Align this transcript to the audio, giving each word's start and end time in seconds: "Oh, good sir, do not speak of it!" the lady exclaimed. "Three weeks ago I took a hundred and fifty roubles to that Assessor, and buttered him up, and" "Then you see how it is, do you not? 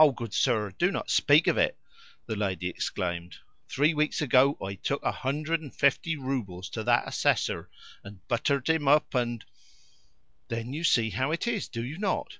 "Oh, 0.00 0.10
good 0.10 0.32
sir, 0.32 0.72
do 0.78 0.90
not 0.90 1.10
speak 1.10 1.46
of 1.46 1.58
it!" 1.58 1.78
the 2.24 2.34
lady 2.34 2.66
exclaimed. 2.70 3.36
"Three 3.68 3.92
weeks 3.92 4.22
ago 4.22 4.56
I 4.64 4.76
took 4.76 5.02
a 5.02 5.12
hundred 5.12 5.60
and 5.60 5.70
fifty 5.70 6.16
roubles 6.16 6.70
to 6.70 6.84
that 6.84 7.06
Assessor, 7.06 7.68
and 8.02 8.26
buttered 8.26 8.70
him 8.70 8.88
up, 8.88 9.14
and" 9.14 9.44
"Then 10.48 10.72
you 10.72 10.82
see 10.82 11.10
how 11.10 11.30
it 11.30 11.46
is, 11.46 11.68
do 11.68 11.84
you 11.84 11.98
not? 11.98 12.32